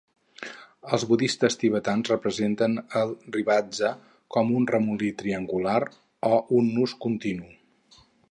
[0.95, 3.91] Els budistes tibetans representen el shrivatsa
[4.37, 5.77] com un remolí triangular
[6.33, 7.53] o un nus continu.